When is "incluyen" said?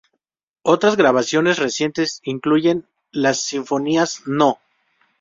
2.23-2.87